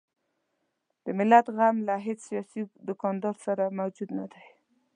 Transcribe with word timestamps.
د 1.03 1.05
ملت 1.17 1.45
غم 1.55 1.75
له 1.87 1.95
هیڅ 2.05 2.19
سیاسي 2.29 2.61
دوکاندار 2.87 3.35
سره 3.45 3.75
موجود 3.79 4.09
نه 4.19 4.25
دی. 4.31 4.45